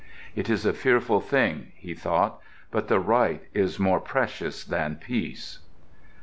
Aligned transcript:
"It 0.35 0.49
is 0.49 0.65
a 0.65 0.73
fearful 0.73 1.21
thing," 1.21 1.73
he 1.75 1.93
thought, 1.93 2.39
"but 2.71 2.87
the 2.87 2.99
right 2.99 3.43
is 3.53 3.77
more 3.79 3.99
precious 3.99 4.63
than 4.63 4.95
peace." 4.95 5.59